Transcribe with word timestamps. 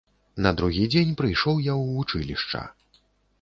На 0.45 0.53
другі 0.61 0.87
дзень 0.93 1.13
прыйшоў 1.19 1.61
я 1.67 1.73
ў 1.81 1.83
вучылішча. 1.99 2.65